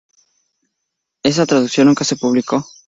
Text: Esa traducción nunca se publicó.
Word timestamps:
Esa 1.21 1.45
traducción 1.45 1.85
nunca 1.85 2.03
se 2.03 2.15
publicó. 2.15 2.65